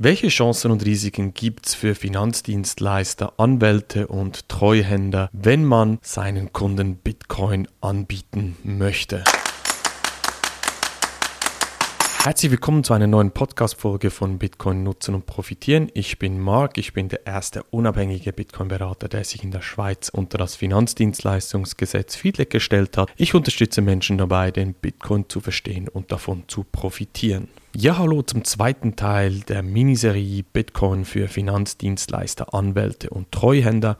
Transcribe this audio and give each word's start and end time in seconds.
Welche 0.00 0.28
Chancen 0.28 0.70
und 0.70 0.86
Risiken 0.86 1.34
gibt 1.34 1.66
es 1.66 1.74
für 1.74 1.96
Finanzdienstleister, 1.96 3.32
Anwälte 3.36 4.06
und 4.06 4.48
Treuhänder, 4.48 5.28
wenn 5.32 5.64
man 5.64 5.98
seinen 6.02 6.52
Kunden 6.52 6.94
Bitcoin 6.94 7.66
anbieten 7.80 8.56
möchte? 8.62 9.24
Herzlich 12.22 12.52
willkommen 12.52 12.84
zu 12.84 12.94
einer 12.94 13.08
neuen 13.08 13.32
Podcast-Folge 13.32 14.10
von 14.10 14.38
Bitcoin 14.38 14.84
nutzen 14.84 15.16
und 15.16 15.26
profitieren. 15.26 15.90
Ich 15.94 16.20
bin 16.20 16.38
Marc, 16.38 16.78
ich 16.78 16.92
bin 16.92 17.08
der 17.08 17.26
erste 17.26 17.64
unabhängige 17.64 18.32
Bitcoin-Berater, 18.32 19.08
der 19.08 19.24
sich 19.24 19.42
in 19.42 19.50
der 19.50 19.62
Schweiz 19.62 20.10
unter 20.10 20.38
das 20.38 20.54
Finanzdienstleistungsgesetz 20.54 22.14
FIDLEG 22.14 22.50
gestellt 22.50 22.96
hat. 22.96 23.10
Ich 23.16 23.34
unterstütze 23.34 23.80
Menschen 23.80 24.16
dabei, 24.16 24.52
den 24.52 24.74
Bitcoin 24.74 25.28
zu 25.28 25.40
verstehen 25.40 25.88
und 25.88 26.12
davon 26.12 26.44
zu 26.46 26.62
profitieren. 26.62 27.48
Ja, 27.76 27.98
hallo 27.98 28.22
zum 28.22 28.44
zweiten 28.44 28.96
Teil 28.96 29.40
der 29.40 29.62
Miniserie 29.62 30.42
Bitcoin 30.42 31.04
für 31.04 31.28
Finanzdienstleister, 31.28 32.54
Anwälte 32.54 33.10
und 33.10 33.30
Treuhänder. 33.30 33.98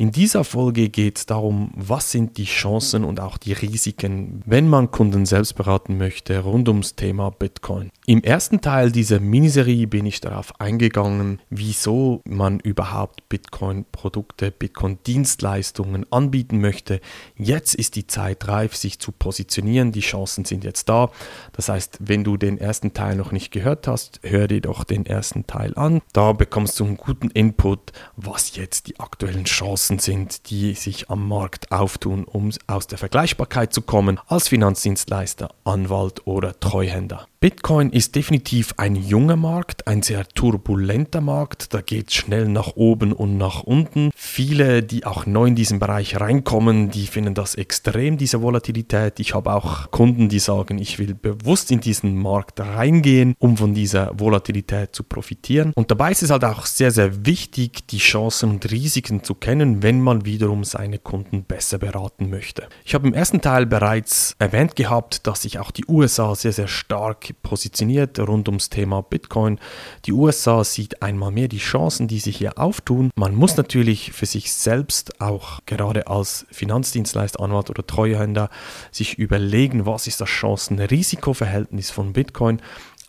In 0.00 0.12
dieser 0.12 0.44
Folge 0.44 0.88
geht 0.88 1.18
es 1.18 1.26
darum, 1.26 1.72
was 1.76 2.10
sind 2.10 2.38
die 2.38 2.46
Chancen 2.46 3.04
und 3.04 3.20
auch 3.20 3.36
die 3.36 3.52
Risiken, 3.52 4.40
wenn 4.46 4.66
man 4.66 4.90
Kunden 4.90 5.26
selbst 5.26 5.56
beraten 5.56 5.98
möchte 5.98 6.38
rund 6.38 6.70
ums 6.70 6.96
Thema 6.96 7.28
Bitcoin. 7.28 7.90
Im 8.06 8.22
ersten 8.22 8.62
Teil 8.62 8.92
dieser 8.92 9.20
Miniserie 9.20 9.86
bin 9.86 10.06
ich 10.06 10.22
darauf 10.22 10.58
eingegangen, 10.58 11.42
wieso 11.50 12.22
man 12.24 12.60
überhaupt 12.60 13.28
Bitcoin-Produkte, 13.28 14.50
Bitcoin-Dienstleistungen 14.50 16.10
anbieten 16.10 16.62
möchte. 16.62 17.02
Jetzt 17.36 17.74
ist 17.74 17.94
die 17.94 18.06
Zeit 18.06 18.48
reif, 18.48 18.74
sich 18.74 19.00
zu 19.00 19.12
positionieren. 19.12 19.92
Die 19.92 20.00
Chancen 20.00 20.46
sind 20.46 20.64
jetzt 20.64 20.88
da. 20.88 21.10
Das 21.52 21.68
heißt, 21.68 21.98
wenn 22.00 22.24
du 22.24 22.38
den 22.38 22.56
ersten 22.56 22.94
Teil 22.94 23.16
noch 23.16 23.32
nicht 23.32 23.50
gehört 23.50 23.86
hast, 23.86 24.20
hör 24.22 24.48
dir 24.48 24.62
doch 24.62 24.84
den 24.84 25.04
ersten 25.04 25.46
Teil 25.46 25.74
an. 25.76 26.00
Da 26.14 26.32
bekommst 26.32 26.80
du 26.80 26.86
einen 26.86 26.96
guten 26.96 27.28
Input, 27.28 27.92
was 28.16 28.56
jetzt 28.56 28.86
die 28.86 28.98
aktuellen 28.98 29.44
Chancen 29.44 29.89
Chancen 29.90 29.98
sind, 29.98 30.50
die 30.50 30.74
sich 30.74 31.10
am 31.10 31.26
Markt 31.26 31.72
auftun, 31.72 32.24
um 32.24 32.50
aus 32.68 32.86
der 32.86 32.98
Vergleichbarkeit 32.98 33.72
zu 33.72 33.82
kommen 33.82 34.20
als 34.28 34.48
Finanzdienstleister, 34.48 35.50
Anwalt 35.64 36.26
oder 36.26 36.58
Treuhänder. 36.60 37.26
Bitcoin 37.42 37.88
ist 37.88 38.16
definitiv 38.16 38.74
ein 38.76 38.96
junger 38.96 39.36
Markt, 39.36 39.86
ein 39.86 40.02
sehr 40.02 40.28
turbulenter 40.28 41.22
Markt. 41.22 41.72
Da 41.72 41.80
geht 41.80 42.08
es 42.08 42.14
schnell 42.14 42.46
nach 42.48 42.76
oben 42.76 43.14
und 43.14 43.38
nach 43.38 43.62
unten. 43.62 44.10
Viele, 44.14 44.82
die 44.82 45.06
auch 45.06 45.24
neu 45.24 45.46
in 45.46 45.54
diesen 45.54 45.78
Bereich 45.78 46.20
reinkommen, 46.20 46.90
die 46.90 47.06
finden 47.06 47.32
das 47.32 47.54
extrem, 47.54 48.18
diese 48.18 48.42
Volatilität. 48.42 49.20
Ich 49.20 49.34
habe 49.34 49.54
auch 49.54 49.90
Kunden, 49.90 50.28
die 50.28 50.38
sagen, 50.38 50.76
ich 50.76 50.98
will 50.98 51.14
bewusst 51.14 51.70
in 51.70 51.80
diesen 51.80 52.14
Markt 52.14 52.60
reingehen, 52.60 53.34
um 53.38 53.56
von 53.56 53.72
dieser 53.72 54.20
Volatilität 54.20 54.94
zu 54.94 55.02
profitieren. 55.02 55.72
Und 55.74 55.90
dabei 55.90 56.10
ist 56.12 56.22
es 56.22 56.28
halt 56.28 56.44
auch 56.44 56.66
sehr, 56.66 56.90
sehr 56.90 57.24
wichtig, 57.24 57.86
die 57.86 57.96
Chancen 57.96 58.50
und 58.50 58.70
Risiken 58.70 59.24
zu 59.24 59.34
kennen, 59.34 59.69
wenn 59.82 60.00
man 60.00 60.24
wiederum 60.24 60.64
seine 60.64 60.98
Kunden 60.98 61.44
besser 61.44 61.78
beraten 61.78 62.30
möchte. 62.30 62.68
Ich 62.84 62.94
habe 62.94 63.08
im 63.08 63.14
ersten 63.14 63.40
Teil 63.40 63.66
bereits 63.66 64.34
erwähnt 64.38 64.76
gehabt, 64.76 65.26
dass 65.26 65.42
sich 65.42 65.58
auch 65.58 65.70
die 65.70 65.84
USA 65.86 66.34
sehr, 66.34 66.52
sehr 66.52 66.68
stark 66.68 67.30
positioniert 67.42 68.18
rund 68.18 68.48
ums 68.48 68.70
Thema 68.70 69.02
Bitcoin. 69.02 69.58
Die 70.06 70.12
USA 70.12 70.64
sieht 70.64 71.02
einmal 71.02 71.30
mehr 71.30 71.48
die 71.48 71.58
Chancen, 71.58 72.08
die 72.08 72.18
sich 72.18 72.36
hier 72.36 72.58
auftun. 72.58 73.10
Man 73.16 73.34
muss 73.34 73.56
natürlich 73.56 74.12
für 74.12 74.26
sich 74.26 74.52
selbst 74.52 75.20
auch 75.20 75.60
gerade 75.66 76.06
als 76.06 76.46
Finanzdienstleister, 76.50 77.40
Anwalt 77.40 77.70
oder 77.70 77.86
Treuhänder 77.86 78.50
sich 78.90 79.18
überlegen, 79.18 79.86
was 79.86 80.06
ist 80.06 80.20
das 80.20 80.28
Chancen-Risiko-Verhältnis 80.28 81.90
von 81.90 82.12
Bitcoin 82.12 82.60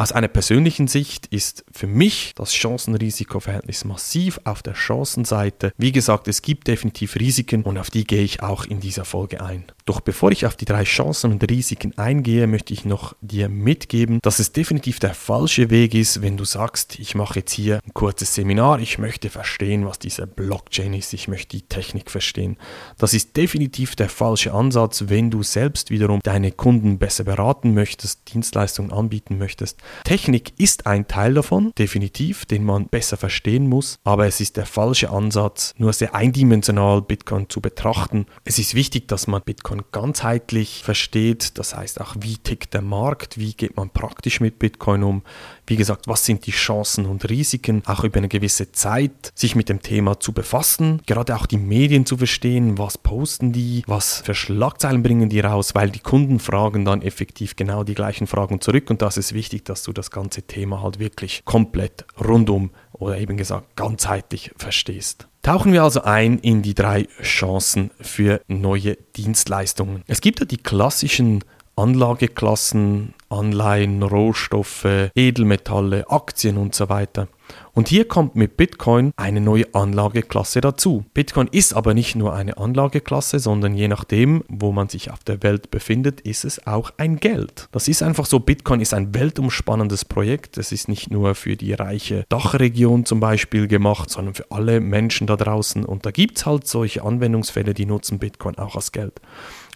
aus 0.01 0.11
einer 0.11 0.29
persönlichen 0.29 0.87
Sicht 0.87 1.27
ist 1.27 1.63
für 1.71 1.85
mich 1.85 2.33
das 2.35 2.53
Chancen-Risiko-Verhältnis 2.53 3.85
massiv 3.85 4.39
auf 4.45 4.63
der 4.63 4.73
Chancenseite. 4.73 5.73
Wie 5.77 5.91
gesagt, 5.91 6.27
es 6.27 6.41
gibt 6.41 6.67
definitiv 6.67 7.15
Risiken 7.17 7.61
und 7.61 7.77
auf 7.77 7.91
die 7.91 8.05
gehe 8.05 8.23
ich 8.23 8.41
auch 8.41 8.65
in 8.65 8.79
dieser 8.79 9.05
Folge 9.05 9.43
ein. 9.43 9.65
Doch 9.85 9.99
bevor 9.99 10.31
ich 10.31 10.47
auf 10.47 10.55
die 10.55 10.65
drei 10.65 10.85
Chancen 10.85 11.31
und 11.31 11.47
Risiken 11.47 11.95
eingehe, 11.99 12.47
möchte 12.47 12.73
ich 12.73 12.83
noch 12.83 13.15
dir 13.21 13.47
mitgeben, 13.47 14.17
dass 14.23 14.39
es 14.39 14.53
definitiv 14.53 14.99
der 14.99 15.13
falsche 15.13 15.69
Weg 15.69 15.93
ist, 15.93 16.23
wenn 16.23 16.35
du 16.35 16.45
sagst, 16.45 16.97
ich 16.97 17.13
mache 17.13 17.39
jetzt 17.39 17.51
hier 17.51 17.79
ein 17.85 17.93
kurzes 17.93 18.33
Seminar, 18.33 18.79
ich 18.79 18.97
möchte 18.97 19.29
verstehen, 19.29 19.85
was 19.85 19.99
diese 19.99 20.25
Blockchain 20.25 20.93
ist, 20.95 21.13
ich 21.13 21.27
möchte 21.27 21.57
die 21.57 21.67
Technik 21.67 22.09
verstehen. 22.09 22.57
Das 22.97 23.13
ist 23.13 23.37
definitiv 23.37 23.95
der 23.95 24.09
falsche 24.09 24.51
Ansatz, 24.51 25.03
wenn 25.09 25.29
du 25.29 25.43
selbst 25.43 25.91
wiederum 25.91 26.21
deine 26.23 26.51
Kunden 26.51 26.97
besser 26.97 27.23
beraten 27.23 27.75
möchtest, 27.75 28.33
Dienstleistungen 28.33 28.91
anbieten 28.91 29.37
möchtest 29.37 29.77
Technik 30.03 30.53
ist 30.57 30.87
ein 30.87 31.07
Teil 31.07 31.33
davon, 31.33 31.71
definitiv, 31.77 32.45
den 32.45 32.63
man 32.63 32.87
besser 32.87 33.17
verstehen 33.17 33.67
muss, 33.67 33.97
aber 34.03 34.27
es 34.27 34.39
ist 34.41 34.57
der 34.57 34.65
falsche 34.65 35.09
Ansatz, 35.09 35.73
nur 35.77 35.93
sehr 35.93 36.15
eindimensional 36.15 37.01
Bitcoin 37.01 37.49
zu 37.49 37.61
betrachten. 37.61 38.25
Es 38.43 38.59
ist 38.59 38.75
wichtig, 38.75 39.07
dass 39.07 39.27
man 39.27 39.41
Bitcoin 39.41 39.83
ganzheitlich 39.91 40.83
versteht, 40.83 41.57
das 41.57 41.75
heißt 41.75 42.01
auch, 42.01 42.15
wie 42.19 42.37
tickt 42.37 42.73
der 42.73 42.81
Markt, 42.81 43.37
wie 43.37 43.53
geht 43.53 43.77
man 43.77 43.89
praktisch 43.89 44.39
mit 44.39 44.59
Bitcoin 44.59 45.03
um, 45.03 45.23
wie 45.67 45.75
gesagt, 45.75 46.07
was 46.07 46.25
sind 46.25 46.45
die 46.47 46.51
Chancen 46.51 47.05
und 47.05 47.29
Risiken, 47.29 47.83
auch 47.85 48.03
über 48.03 48.17
eine 48.17 48.27
gewisse 48.27 48.71
Zeit 48.71 49.31
sich 49.35 49.55
mit 49.55 49.69
dem 49.69 49.81
Thema 49.81 50.19
zu 50.19 50.33
befassen, 50.33 51.01
gerade 51.05 51.35
auch 51.35 51.45
die 51.45 51.57
Medien 51.57 52.05
zu 52.05 52.17
verstehen, 52.17 52.77
was 52.77 52.97
posten 52.97 53.51
die, 53.51 53.83
was 53.87 54.21
für 54.21 54.35
Schlagzeilen 54.35 55.03
bringen 55.03 55.29
die 55.29 55.39
raus, 55.39 55.73
weil 55.75 55.89
die 55.89 55.99
Kunden 55.99 56.39
fragen 56.39 56.85
dann 56.85 57.01
effektiv 57.01 57.55
genau 57.55 57.83
die 57.83 57.93
gleichen 57.93 58.27
Fragen 58.27 58.61
zurück 58.61 58.89
und 58.89 59.01
das 59.01 59.17
ist 59.17 59.33
wichtig, 59.33 59.65
dass 59.71 59.83
du 59.83 59.93
das 59.93 60.11
ganze 60.11 60.41
Thema 60.43 60.83
halt 60.83 60.99
wirklich 60.99 61.43
komplett 61.45 62.05
rundum 62.19 62.71
oder 62.91 63.17
eben 63.17 63.37
gesagt 63.37 63.77
ganzheitlich 63.77 64.51
verstehst. 64.57 65.27
Tauchen 65.41 65.71
wir 65.71 65.83
also 65.83 66.03
ein 66.03 66.37
in 66.39 66.61
die 66.61 66.75
drei 66.75 67.07
Chancen 67.23 67.89
für 68.01 68.41
neue 68.47 68.97
Dienstleistungen. 69.15 70.03
Es 70.07 70.19
gibt 70.19 70.41
ja 70.41 70.45
die 70.45 70.57
klassischen 70.57 71.43
Anlageklassen, 71.77 73.13
Anleihen, 73.29 74.03
Rohstoffe, 74.03 75.09
Edelmetalle, 75.15 76.11
Aktien 76.11 76.57
und 76.57 76.75
so 76.75 76.89
weiter. 76.89 77.29
Und 77.73 77.87
hier 77.87 78.07
kommt 78.07 78.35
mit 78.35 78.57
Bitcoin 78.57 79.13
eine 79.15 79.39
neue 79.39 79.73
Anlageklasse 79.73 80.59
dazu. 80.59 81.05
Bitcoin 81.13 81.47
ist 81.51 81.73
aber 81.73 81.93
nicht 81.93 82.15
nur 82.15 82.33
eine 82.33 82.57
Anlageklasse, 82.57 83.39
sondern 83.39 83.75
je 83.75 83.87
nachdem, 83.87 84.43
wo 84.49 84.71
man 84.71 84.89
sich 84.89 85.09
auf 85.09 85.23
der 85.23 85.41
Welt 85.41 85.71
befindet, 85.71 86.21
ist 86.21 86.43
es 86.43 86.67
auch 86.67 86.91
ein 86.97 87.17
Geld. 87.17 87.69
Das 87.71 87.87
ist 87.87 88.03
einfach 88.03 88.25
so, 88.25 88.39
Bitcoin 88.39 88.81
ist 88.81 88.93
ein 88.93 89.13
weltumspannendes 89.13 90.03
Projekt. 90.05 90.57
Es 90.57 90.71
ist 90.71 90.89
nicht 90.89 91.11
nur 91.11 91.33
für 91.35 91.55
die 91.55 91.73
reiche 91.73 92.25
Dachregion 92.27 93.05
zum 93.05 93.21
Beispiel 93.21 93.67
gemacht, 93.67 94.09
sondern 94.09 94.33
für 94.33 94.51
alle 94.51 94.81
Menschen 94.81 95.27
da 95.27 95.37
draußen. 95.37 95.85
Und 95.85 96.05
da 96.05 96.11
gibt 96.11 96.37
es 96.37 96.45
halt 96.45 96.67
solche 96.67 97.03
Anwendungsfälle, 97.03 97.73
die 97.73 97.85
nutzen 97.85 98.19
Bitcoin 98.19 98.57
auch 98.57 98.75
als 98.75 98.91
Geld. 98.91 99.21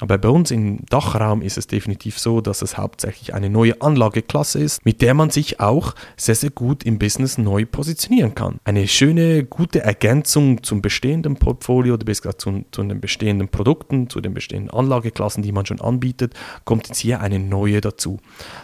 Aber 0.02 0.18
bei 0.18 0.30
uns 0.30 0.52
im 0.52 0.86
Dachraum 0.90 1.42
ist 1.42 1.58
es 1.58 1.68
definitiv 1.68 2.20
so, 2.20 2.42
dass 2.42 2.62
es 2.62 2.78
hauptsächlich 2.78 3.34
eine 3.34 3.50
neue 3.50 3.82
Anlageklasse 3.82 4.60
ist, 4.60 4.86
mit 4.86 5.02
der 5.02 5.14
man 5.14 5.30
sich 5.30 5.60
auch 5.60 5.96
sehr, 6.18 6.36
sehr 6.36 6.50
gut 6.50 6.84
im 6.84 7.00
Business 7.00 7.38
neu 7.38 7.65
positionieren 7.66 8.36
kann. 8.36 8.60
Eine 8.64 8.88
schöne, 8.88 9.44
gute 9.44 9.82
Ergänzung 9.82 10.64
zum 10.64 10.82
bestehenden 10.82 11.36
Portfolio 11.36 11.96
oder 11.96 12.06
bis 12.06 12.22
zu, 12.22 12.66
zu 12.72 12.84
den 12.84 13.02
bestehenden 13.02 13.50
Produkten, 13.50 14.10
zu 14.10 14.22
den 14.22 14.34
bestehenden 14.34 14.72
Anlageklassen, 14.72 15.44
die 15.44 15.52
man 15.52 15.66
schon 15.66 15.82
anbietet, 15.82 16.34
kommt 16.64 16.88
jetzt 16.88 17.00
hier 17.00 17.22
eine 17.22 17.40
neue 17.40 17.82
dazu. 17.82 18.20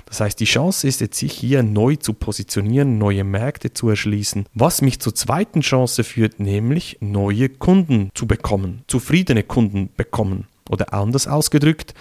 Das 0.06 0.20
heißt, 0.22 0.40
die 0.40 0.46
Chance 0.46 0.88
ist 0.88 1.02
jetzt, 1.02 1.18
sich 1.18 1.34
hier 1.34 1.64
neu 1.64 1.96
zu 1.96 2.14
positionieren, 2.14 2.98
neue 2.98 3.24
Märkte 3.24 3.74
zu 3.74 3.90
erschließen, 3.90 4.46
was 4.54 4.82
mich 4.82 5.00
zur 5.00 5.16
zweiten 5.16 5.62
Chance 5.62 6.04
führt, 6.04 6.40
nämlich 6.40 6.98
neue 7.02 7.50
Kunden 7.50 8.10
zu 8.14 8.28
bekommen, 8.28 8.84
zufriedene 8.88 9.44
Kunden 9.44 9.90
bekommen 9.96 10.48
oder 10.70 10.94
anders 10.94 11.28
ausgedrückt, 11.28 11.94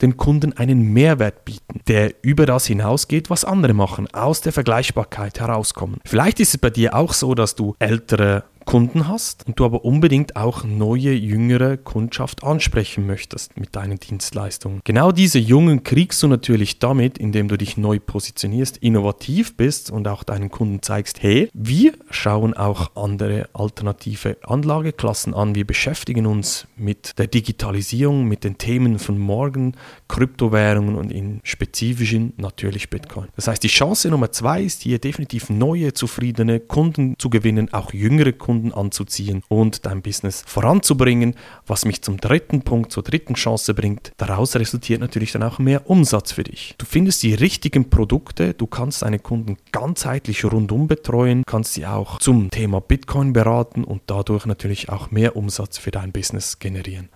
den 0.00 0.16
Kunden 0.16 0.52
einen 0.52 0.92
Mehrwert 0.92 1.44
bieten, 1.44 1.80
der 1.88 2.14
über 2.22 2.46
das 2.46 2.66
hinausgeht, 2.66 3.30
was 3.30 3.44
andere 3.44 3.74
machen, 3.74 4.08
aus 4.12 4.40
der 4.40 4.52
Vergleichbarkeit 4.52 5.40
herauskommen. 5.40 5.98
Vielleicht 6.04 6.40
ist 6.40 6.54
es 6.54 6.58
bei 6.58 6.70
dir 6.70 6.94
auch 6.94 7.12
so, 7.12 7.34
dass 7.34 7.54
du 7.54 7.74
ältere 7.78 8.44
Kunden 8.64 9.08
hast 9.08 9.46
und 9.46 9.58
du 9.58 9.64
aber 9.64 9.84
unbedingt 9.84 10.36
auch 10.36 10.64
neue, 10.64 11.12
jüngere 11.12 11.76
Kundschaft 11.76 12.42
ansprechen 12.42 13.06
möchtest 13.06 13.58
mit 13.58 13.76
deinen 13.76 13.98
Dienstleistungen. 13.98 14.80
Genau 14.84 15.12
diese 15.12 15.38
Jungen 15.38 15.82
kriegst 15.84 16.22
du 16.22 16.28
natürlich 16.28 16.78
damit, 16.78 17.18
indem 17.18 17.48
du 17.48 17.56
dich 17.56 17.76
neu 17.76 17.98
positionierst, 17.98 18.78
innovativ 18.78 19.56
bist 19.56 19.90
und 19.90 20.08
auch 20.08 20.22
deinen 20.22 20.50
Kunden 20.50 20.82
zeigst, 20.82 21.22
hey, 21.22 21.48
wir 21.52 21.92
schauen 22.10 22.54
auch 22.54 22.96
andere 22.96 23.48
alternative 23.52 24.36
Anlageklassen 24.42 25.34
an, 25.34 25.54
wir 25.54 25.66
beschäftigen 25.66 26.26
uns 26.26 26.66
mit 26.76 27.18
der 27.18 27.26
Digitalisierung, 27.26 28.26
mit 28.26 28.44
den 28.44 28.58
Themen 28.58 28.98
von 28.98 29.18
morgen, 29.18 29.74
Kryptowährungen 30.08 30.96
und 30.96 31.12
in 31.12 31.40
spezifischen 31.42 32.32
natürlich 32.36 32.90
Bitcoin. 32.90 33.28
Das 33.36 33.48
heißt, 33.48 33.62
die 33.62 33.68
Chance 33.68 34.08
Nummer 34.08 34.32
zwei 34.32 34.62
ist 34.62 34.82
hier 34.82 34.98
definitiv 34.98 35.50
neue, 35.50 35.92
zufriedene 35.92 36.60
Kunden 36.60 37.14
zu 37.18 37.30
gewinnen, 37.30 37.72
auch 37.72 37.92
jüngere 37.92 38.32
Kunden 38.32 38.53
Kunden 38.54 38.72
anzuziehen 38.72 39.42
und 39.48 39.84
dein 39.84 40.00
Business 40.00 40.44
voranzubringen, 40.46 41.34
was 41.66 41.84
mich 41.84 42.02
zum 42.02 42.18
dritten 42.18 42.62
Punkt, 42.62 42.92
zur 42.92 43.02
dritten 43.02 43.34
Chance 43.34 43.74
bringt. 43.74 44.12
Daraus 44.16 44.54
resultiert 44.54 45.00
natürlich 45.00 45.32
dann 45.32 45.42
auch 45.42 45.58
mehr 45.58 45.90
Umsatz 45.90 46.30
für 46.30 46.44
dich. 46.44 46.76
Du 46.78 46.86
findest 46.86 47.24
die 47.24 47.34
richtigen 47.34 47.90
Produkte, 47.90 48.54
du 48.54 48.68
kannst 48.68 49.02
deine 49.02 49.18
Kunden 49.18 49.56
ganzheitlich 49.72 50.44
rundum 50.44 50.86
betreuen, 50.86 51.42
kannst 51.44 51.72
sie 51.72 51.84
auch 51.84 52.20
zum 52.20 52.48
Thema 52.52 52.80
Bitcoin 52.80 53.32
beraten 53.32 53.82
und 53.82 54.02
dadurch 54.06 54.46
natürlich 54.46 54.88
auch 54.88 55.10
mehr 55.10 55.34
Umsatz 55.34 55.76
für 55.76 55.90
dein 55.90 56.12
Business 56.12 56.60
generieren. 56.60 57.08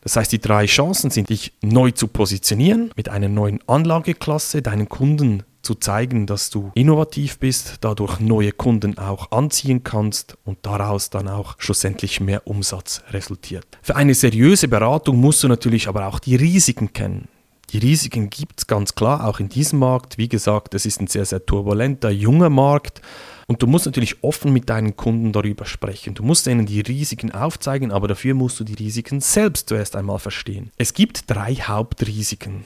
Das 0.00 0.16
heißt, 0.16 0.32
die 0.32 0.40
drei 0.40 0.66
Chancen 0.66 1.10
sind, 1.10 1.28
dich 1.28 1.52
neu 1.62 1.92
zu 1.92 2.08
positionieren, 2.08 2.90
mit 2.96 3.08
einer 3.08 3.28
neuen 3.28 3.60
Anlageklasse 3.68 4.60
deinen 4.60 4.88
Kunden 4.88 5.44
zu 5.64 5.74
zeigen, 5.74 6.26
dass 6.26 6.50
du 6.50 6.70
innovativ 6.74 7.38
bist, 7.38 7.76
dadurch 7.80 8.20
neue 8.20 8.52
Kunden 8.52 8.98
auch 8.98 9.32
anziehen 9.32 9.82
kannst 9.82 10.36
und 10.44 10.58
daraus 10.62 11.10
dann 11.10 11.28
auch 11.28 11.56
schlussendlich 11.58 12.20
mehr 12.20 12.46
Umsatz 12.46 13.02
resultiert. 13.10 13.66
Für 13.82 13.96
eine 13.96 14.14
seriöse 14.14 14.68
Beratung 14.68 15.16
musst 15.16 15.42
du 15.42 15.48
natürlich 15.48 15.88
aber 15.88 16.06
auch 16.06 16.18
die 16.18 16.36
Risiken 16.36 16.92
kennen. 16.92 17.28
Die 17.70 17.78
Risiken 17.78 18.30
gibt 18.30 18.60
es 18.60 18.66
ganz 18.66 18.94
klar 18.94 19.26
auch 19.26 19.40
in 19.40 19.48
diesem 19.48 19.80
Markt. 19.80 20.16
Wie 20.16 20.28
gesagt, 20.28 20.74
es 20.74 20.86
ist 20.86 21.00
ein 21.00 21.08
sehr, 21.08 21.24
sehr 21.24 21.44
turbulenter, 21.44 22.10
junger 22.10 22.50
Markt. 22.50 23.00
Und 23.46 23.62
du 23.62 23.66
musst 23.66 23.86
natürlich 23.86 24.22
offen 24.22 24.52
mit 24.52 24.70
deinen 24.70 24.96
Kunden 24.96 25.32
darüber 25.32 25.66
sprechen. 25.66 26.14
Du 26.14 26.22
musst 26.22 26.46
ihnen 26.46 26.66
die 26.66 26.80
Risiken 26.80 27.32
aufzeigen, 27.32 27.90
aber 27.90 28.08
dafür 28.08 28.34
musst 28.34 28.60
du 28.60 28.64
die 28.64 28.74
Risiken 28.74 29.20
selbst 29.20 29.68
zuerst 29.68 29.96
einmal 29.96 30.18
verstehen. 30.18 30.70
Es 30.76 30.94
gibt 30.94 31.30
drei 31.30 31.54
Hauptrisiken 31.56 32.64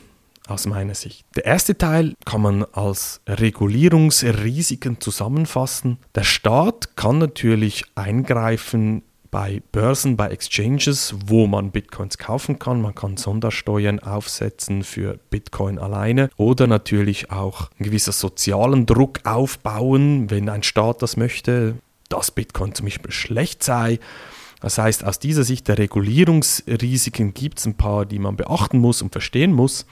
aus 0.49 0.67
meiner 0.67 0.95
Sicht. 0.95 1.25
Der 1.37 1.45
erste 1.45 1.77
Teil 1.77 2.15
kann 2.25 2.43
man 2.43 2.65
als 2.73 3.21
Regulierungsrisiken 3.29 5.01
zusammenfassen. 5.01 5.99
Der 6.15 6.25
Staat 6.25 6.97
kann 6.97 7.19
natürlich 7.19 7.85
eingreifen 7.95 9.03
bei 9.31 9.63
Börsen, 9.73 10.17
bei 10.17 10.29
Exchanges, 10.29 11.15
wo 11.27 11.47
man 11.47 11.71
Bitcoins 11.71 12.19
kaufen 12.19 12.59
kann. 12.59 12.81
Man 12.81 12.95
kann 12.95 13.17
Sondersteuern 13.17 14.01
aufsetzen 14.01 14.85
für 14.85 15.19
Bitcoin 15.31 15.79
alleine 15.79 16.31
oder 16.37 16.67
natürlich 16.67 17.31
auch 17.31 17.71
einen 17.79 17.85
gewissen 17.85 18.13
sozialen 18.13 18.87
Druck 18.87 19.21
aufbauen, 19.25 20.31
wenn 20.31 20.49
ein 20.49 20.63
Staat 20.63 21.03
das 21.03 21.17
möchte, 21.17 21.77
dass 22.09 22.31
Bitcoin 22.31 22.75
zum 22.75 22.87
Beispiel 22.87 23.13
schlecht 23.13 23.63
sei. 23.63 23.99
Das 24.61 24.79
heißt, 24.79 25.05
aus 25.05 25.19
dieser 25.19 25.45
Sicht 25.45 25.69
der 25.69 25.79
Regulierungsrisiken 25.79 27.33
gibt 27.33 27.59
es 27.59 27.67
ein 27.67 27.77
paar, 27.77 28.07
die 28.07 28.19
man 28.19 28.37
beachten 28.37 28.79
muss 28.79 29.03
und 29.03 29.13
verstehen 29.13 29.53
muss. 29.53 29.87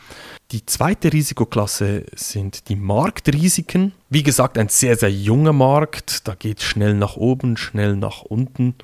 Die 0.51 0.67
zweite 0.67 1.13
Risikoklasse 1.13 2.05
sind 2.15 2.69
die 2.69 2.77
Marktrisiken. 2.77 3.93
Wie 4.11 4.23
gesagt, 4.23 4.59
ein 4.59 4.69
sehr, 4.69 4.97
sehr 4.97 5.11
junger 5.11 5.53
Markt. 5.53 6.27
Da 6.27 6.35
geht 6.35 6.59
es 6.59 6.65
schnell 6.65 6.95
nach 6.95 7.17
oben, 7.17 7.57
schnell 7.57 7.97
nach 7.97 8.23
unten. 8.23 8.75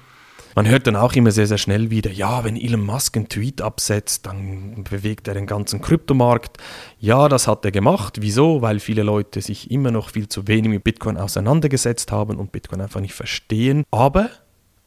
Man 0.54 0.68
hört 0.68 0.86
dann 0.86 0.96
auch 0.96 1.14
immer 1.14 1.30
sehr, 1.30 1.46
sehr 1.46 1.56
schnell 1.56 1.88
wieder, 1.90 2.10
ja, 2.10 2.44
wenn 2.44 2.56
Elon 2.56 2.84
Musk 2.84 3.16
einen 3.16 3.28
Tweet 3.28 3.62
absetzt, 3.62 4.26
dann 4.26 4.84
bewegt 4.84 5.26
er 5.26 5.34
den 5.34 5.46
ganzen 5.46 5.80
Kryptomarkt. 5.80 6.58
Ja, 6.98 7.30
das 7.30 7.48
hat 7.48 7.64
er 7.64 7.70
gemacht. 7.70 8.18
Wieso? 8.20 8.60
Weil 8.60 8.78
viele 8.78 9.02
Leute 9.02 9.40
sich 9.40 9.70
immer 9.70 9.90
noch 9.90 10.10
viel 10.10 10.28
zu 10.28 10.48
wenig 10.48 10.70
mit 10.70 10.84
Bitcoin 10.84 11.16
auseinandergesetzt 11.16 12.12
haben 12.12 12.36
und 12.36 12.52
Bitcoin 12.52 12.82
einfach 12.82 13.00
nicht 13.00 13.14
verstehen. 13.14 13.84
Aber 13.90 14.28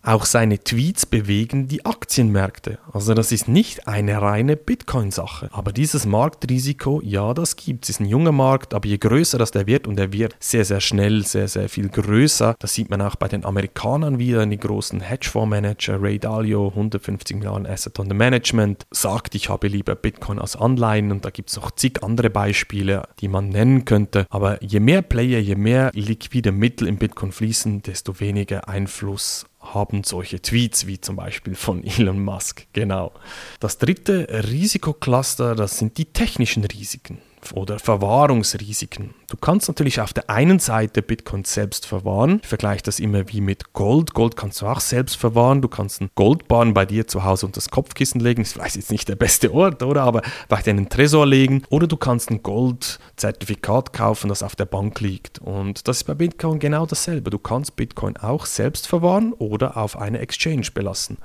auch 0.06 0.26
seine 0.26 0.60
Tweets 0.60 1.06
bewegen 1.06 1.68
die 1.68 1.86
Aktienmärkte. 1.86 2.78
Also 2.92 3.14
das 3.14 3.32
ist 3.32 3.48
nicht 3.48 3.88
eine 3.88 4.22
reine 4.22 4.56
Bitcoin-Sache. 4.56 5.50
Aber 5.52 5.72
dieses 5.72 6.06
Marktrisiko, 6.06 7.02
ja, 7.04 7.34
das 7.34 7.56
gibt 7.56 7.86
es. 7.86 7.90
ist 7.90 8.00
ein 8.00 8.06
junger 8.06 8.32
Markt, 8.32 8.74
aber 8.74 8.88
je 8.88 8.98
größer 8.98 9.38
das 9.38 9.52
der 9.52 9.68
wird, 9.68 9.88
und 9.88 10.00
er 10.00 10.14
wird 10.14 10.36
sehr, 10.40 10.66
sehr 10.66 10.82
schnell, 10.82 11.26
sehr, 11.26 11.48
sehr 11.48 11.70
viel 11.70 11.90
größer, 11.90 12.56
das 12.60 12.74
sieht 12.74 12.90
man 12.90 13.02
auch 13.02 13.16
bei 13.16 13.28
den 13.28 13.46
Amerikanern 13.46 14.20
wieder, 14.20 14.46
die 14.46 14.58
großen 14.58 15.02
Hedgefondsmanager, 15.02 16.02
Ray 16.02 16.20
Dalio, 16.20 16.68
150 16.70 17.38
Millionen 17.38 17.66
Asset 17.66 18.00
Under 18.00 18.16
Management, 18.16 18.86
sagt, 18.92 19.36
ich 19.36 19.50
habe 19.50 19.68
lieber 19.68 19.96
Bitcoin 19.96 20.40
als 20.40 20.56
Anleihen 20.56 21.12
und 21.12 21.26
da 21.26 21.30
gibt 21.30 21.50
es 21.50 21.56
noch 21.56 21.72
zig 21.72 22.04
andere 22.04 22.30
Beispiele, 22.30 23.04
die 23.20 23.28
man 23.28 23.50
nennen 23.50 23.86
könnte. 23.86 24.28
Aber 24.30 24.62
je 24.64 24.80
mehr 24.80 25.02
Player, 25.02 25.40
je 25.40 25.56
mehr 25.56 25.92
liquide 25.94 26.52
Mittel 26.52 26.88
in 26.88 26.98
Bitcoin 26.98 27.32
fließen, 27.32 27.82
desto 27.82 28.20
weniger 28.20 28.68
Einfluss 28.68 29.46
haben 29.74 30.04
solche 30.04 30.42
Tweets 30.42 30.88
wie 30.88 31.00
zum 31.00 31.16
Beispiel 31.16 31.56
von 31.56 31.84
Elon 31.86 32.24
Musk. 32.24 32.68
Genau. 32.74 33.12
Das 33.60 33.78
dritte 33.78 34.28
Risikocluster, 34.50 35.56
das 35.56 35.78
sind 35.78 35.98
die 35.98 36.06
technischen 36.06 36.64
Risiken 36.64 37.20
oder 37.54 37.80
Verwahrungsrisiken. 37.80 39.14
Du 39.28 39.38
kannst 39.38 39.68
natürlich 39.68 40.00
auf 40.02 40.14
der 40.14 40.30
einen 40.30 40.60
Seite 40.60 41.02
Bitcoin 41.02 41.44
selbst 41.44 41.86
verwahren. 41.86 42.40
Ich 42.44 42.48
vergleiche 42.48 42.84
das 42.84 43.00
immer 43.00 43.28
wie 43.30 43.42
mit 43.42 43.74
Gold. 43.74 44.14
Gold 44.14 44.36
kannst 44.36 44.62
du 44.62 44.68
auch 44.68 44.80
selbst 44.80 45.18
verwahren. 45.18 45.62
Du 45.62 45.68
kannst 45.68 46.02
einen 46.02 46.12
Goldbahn 46.16 46.74
bei 46.74 46.86
dir 46.86 47.08
zu 47.08 47.24
Hause 47.24 47.46
unter 47.46 47.56
das 47.56 47.70
Kopfkissen 47.70 48.22
legen. 48.22 48.42
Ist 48.42 48.54
vielleicht 48.54 48.76
jetzt 48.76 48.92
nicht 48.92 49.08
der 49.10 49.16
beste 49.16 49.54
Ort, 49.54 49.84
oder? 49.84 50.04
Aber 50.04 50.22
vielleicht 50.48 50.68
in 50.68 50.78
einen 50.78 50.90
Tresor 50.90 51.26
legen. 51.26 51.64
Oder 51.70 51.88
du 51.88 51.98
kannst 51.98 52.30
ein 52.30 52.44
Goldzertifikat 52.44 53.94
kaufen, 53.94 54.30
das 54.30 54.44
auf 54.44 54.56
der 54.56 54.66
Bank 54.66 55.00
liegt. 55.02 55.40
Und 55.40 55.88
das 55.88 55.98
ist 55.98 56.04
bei 56.04 56.14
Bitcoin 56.14 56.60
genau 56.60 56.86
dasselbe. 56.86 57.30
Du 57.30 57.40
kannst 57.40 57.76
Bitcoin 57.76 58.18
auch 58.18 58.46
selbst 58.46 58.88
verwahren 58.88 59.34
oder 59.34 59.78
auf 59.78 59.98
eine 59.98 60.20
Exchange 60.20 60.68
belassen. 60.74 61.18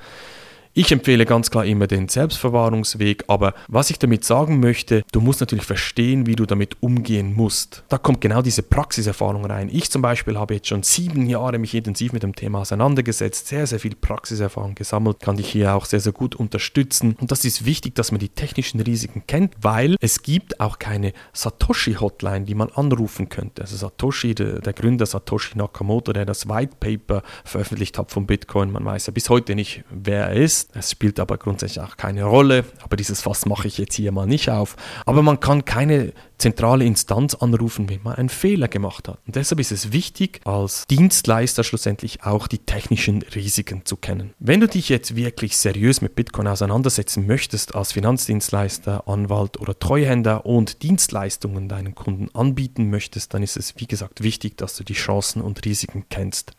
Ich 0.80 0.90
empfehle 0.92 1.26
ganz 1.26 1.50
klar 1.50 1.66
immer 1.66 1.86
den 1.86 2.08
Selbstverwahrungsweg, 2.08 3.24
aber 3.26 3.52
was 3.68 3.90
ich 3.90 3.98
damit 3.98 4.24
sagen 4.24 4.60
möchte, 4.60 5.02
du 5.12 5.20
musst 5.20 5.40
natürlich 5.40 5.66
verstehen, 5.66 6.26
wie 6.26 6.36
du 6.36 6.46
damit 6.46 6.82
umgehen 6.82 7.34
musst. 7.34 7.84
Da 7.90 7.98
kommt 7.98 8.22
genau 8.22 8.40
diese 8.40 8.62
Praxiserfahrung 8.62 9.44
rein. 9.44 9.68
Ich 9.70 9.90
zum 9.90 10.00
Beispiel 10.00 10.38
habe 10.38 10.54
jetzt 10.54 10.68
schon 10.68 10.82
sieben 10.82 11.26
Jahre 11.26 11.58
mich 11.58 11.74
intensiv 11.74 12.14
mit 12.14 12.22
dem 12.22 12.34
Thema 12.34 12.60
auseinandergesetzt, 12.60 13.48
sehr, 13.48 13.66
sehr 13.66 13.78
viel 13.78 13.94
Praxiserfahrung 13.94 14.74
gesammelt, 14.74 15.20
kann 15.20 15.36
dich 15.36 15.50
hier 15.50 15.74
auch 15.74 15.84
sehr, 15.84 16.00
sehr 16.00 16.12
gut 16.12 16.34
unterstützen. 16.34 17.14
Und 17.20 17.30
das 17.30 17.44
ist 17.44 17.66
wichtig, 17.66 17.94
dass 17.94 18.10
man 18.10 18.18
die 18.18 18.30
technischen 18.30 18.80
Risiken 18.80 19.24
kennt, 19.26 19.52
weil 19.60 19.96
es 20.00 20.22
gibt 20.22 20.60
auch 20.60 20.78
keine 20.78 21.12
Satoshi-Hotline, 21.34 22.46
die 22.46 22.54
man 22.54 22.70
anrufen 22.70 23.28
könnte. 23.28 23.60
Also 23.60 23.76
Satoshi, 23.76 24.34
der, 24.34 24.60
der 24.60 24.72
Gründer 24.72 25.04
Satoshi 25.04 25.58
Nakamoto, 25.58 26.14
der 26.14 26.24
das 26.24 26.48
White 26.48 26.76
Paper 26.80 27.22
veröffentlicht 27.44 27.98
hat 27.98 28.10
von 28.10 28.24
Bitcoin, 28.24 28.72
man 28.72 28.86
weiß 28.86 29.08
ja 29.08 29.12
bis 29.12 29.28
heute 29.28 29.54
nicht, 29.54 29.84
wer 29.90 30.28
er 30.28 30.36
ist 30.36 30.69
ist. 30.69 30.69
Es 30.74 30.92
spielt 30.92 31.18
aber 31.18 31.36
grundsätzlich 31.36 31.80
auch 31.84 31.96
keine 31.96 32.24
Rolle, 32.24 32.64
aber 32.82 32.96
dieses 32.96 33.22
Fass 33.22 33.46
mache 33.46 33.66
ich 33.66 33.78
jetzt 33.78 33.94
hier 33.94 34.12
mal 34.12 34.26
nicht 34.26 34.50
auf. 34.50 34.76
Aber 35.04 35.22
man 35.22 35.40
kann 35.40 35.64
keine 35.64 36.12
zentrale 36.38 36.84
Instanz 36.84 37.34
anrufen, 37.34 37.88
wenn 37.88 38.02
man 38.02 38.14
einen 38.14 38.28
Fehler 38.28 38.68
gemacht 38.68 39.08
hat. 39.08 39.18
Und 39.26 39.36
deshalb 39.36 39.60
ist 39.60 39.72
es 39.72 39.92
wichtig, 39.92 40.40
als 40.44 40.86
Dienstleister 40.86 41.64
schlussendlich 41.64 42.22
auch 42.24 42.46
die 42.46 42.58
technischen 42.58 43.22
Risiken 43.22 43.84
zu 43.84 43.96
kennen. 43.96 44.32
Wenn 44.38 44.60
du 44.60 44.68
dich 44.68 44.88
jetzt 44.88 45.16
wirklich 45.16 45.56
seriös 45.56 46.00
mit 46.00 46.14
Bitcoin 46.14 46.46
auseinandersetzen 46.46 47.26
möchtest, 47.26 47.74
als 47.74 47.92
Finanzdienstleister, 47.92 49.06
Anwalt 49.08 49.60
oder 49.60 49.78
Treuhänder 49.78 50.46
und 50.46 50.82
Dienstleistungen 50.82 51.68
deinen 51.68 51.94
Kunden 51.94 52.28
anbieten 52.34 52.90
möchtest, 52.90 53.34
dann 53.34 53.42
ist 53.42 53.56
es, 53.56 53.74
wie 53.76 53.86
gesagt, 53.86 54.22
wichtig, 54.22 54.56
dass 54.56 54.76
du 54.76 54.84
die 54.84 54.94
Chancen 54.94 55.42
und 55.42 55.64
Risiken 55.64 56.06
kennst. 56.08 56.52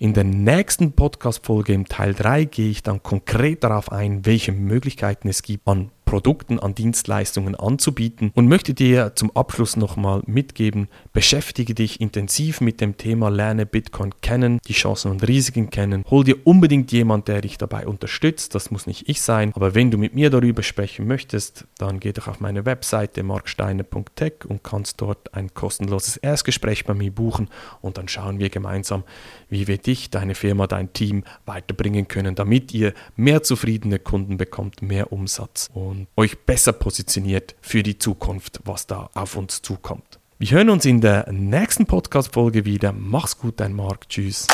In 0.00 0.14
der 0.14 0.22
nächsten 0.22 0.92
Podcast-Folge 0.92 1.72
im 1.72 1.88
Teil 1.88 2.14
3 2.14 2.44
gehe 2.44 2.70
ich 2.70 2.84
dann 2.84 3.02
konkret 3.02 3.64
darauf 3.64 3.90
ein, 3.90 4.24
welche 4.24 4.52
Möglichkeiten 4.52 5.26
es 5.26 5.42
gibt, 5.42 5.66
an 5.66 5.90
Produkten, 6.08 6.58
an 6.58 6.74
Dienstleistungen 6.74 7.54
anzubieten 7.54 8.32
und 8.34 8.48
möchte 8.48 8.72
dir 8.72 9.12
zum 9.14 9.30
Abschluss 9.36 9.76
nochmal 9.76 10.22
mitgeben, 10.24 10.88
beschäftige 11.12 11.74
dich 11.74 12.00
intensiv 12.00 12.62
mit 12.62 12.80
dem 12.80 12.96
Thema, 12.96 13.28
lerne 13.28 13.66
Bitcoin 13.66 14.14
kennen, 14.22 14.58
die 14.66 14.72
Chancen 14.72 15.10
und 15.10 15.28
Risiken 15.28 15.68
kennen, 15.68 16.04
hol 16.08 16.24
dir 16.24 16.46
unbedingt 16.46 16.92
jemand, 16.92 17.28
der 17.28 17.42
dich 17.42 17.58
dabei 17.58 17.86
unterstützt, 17.86 18.54
das 18.54 18.70
muss 18.70 18.86
nicht 18.86 19.06
ich 19.06 19.20
sein, 19.20 19.52
aber 19.54 19.74
wenn 19.74 19.90
du 19.90 19.98
mit 19.98 20.14
mir 20.14 20.30
darüber 20.30 20.62
sprechen 20.62 21.06
möchtest, 21.06 21.66
dann 21.76 22.00
geh 22.00 22.14
doch 22.14 22.26
auf 22.26 22.40
meine 22.40 22.64
Webseite 22.64 23.22
marksteiner.tech 23.22 24.46
und 24.46 24.64
kannst 24.64 25.02
dort 25.02 25.34
ein 25.34 25.52
kostenloses 25.52 26.16
Erstgespräch 26.16 26.86
bei 26.86 26.94
mir 26.94 27.12
buchen. 27.12 27.48
Und 27.82 27.98
dann 27.98 28.08
schauen 28.08 28.38
wir 28.38 28.48
gemeinsam, 28.48 29.04
wie 29.50 29.66
wir 29.66 29.76
dich, 29.76 30.08
deine 30.08 30.34
Firma, 30.34 30.66
dein 30.66 30.92
Team 30.92 31.24
weiterbringen 31.44 32.08
können, 32.08 32.34
damit 32.34 32.72
ihr 32.72 32.94
mehr 33.16 33.42
zufriedene 33.42 33.98
Kunden 33.98 34.38
bekommt, 34.38 34.80
mehr 34.80 35.12
Umsatz 35.12 35.68
und 35.74 35.97
und 35.98 36.08
euch 36.16 36.38
besser 36.44 36.72
positioniert 36.72 37.54
für 37.60 37.82
die 37.82 37.98
Zukunft, 37.98 38.60
was 38.64 38.86
da 38.86 39.10
auf 39.14 39.36
uns 39.36 39.62
zukommt. 39.62 40.18
Wir 40.38 40.52
hören 40.52 40.70
uns 40.70 40.84
in 40.84 41.00
der 41.00 41.30
nächsten 41.32 41.86
Podcast-Folge 41.86 42.64
wieder. 42.64 42.92
Mach's 42.92 43.38
gut, 43.38 43.58
dein 43.58 43.72
Marc. 43.72 44.08
Tschüss. 44.08 44.46